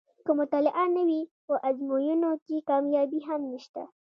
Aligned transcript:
که 0.25 0.31
مطالعه 0.41 0.85
نه 0.95 1.03
وي 1.09 1.21
په 1.45 1.53
ازموینو 1.69 2.31
کې 2.45 2.65
کامیابي 2.69 3.19
هم 3.27 3.41
نشته. 3.51 3.83